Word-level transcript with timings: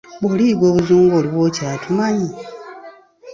Bw'oliyiga 0.21 0.63
oluzungu 0.69 1.13
oliba 1.19 1.39
okyatumanyi? 1.47 2.29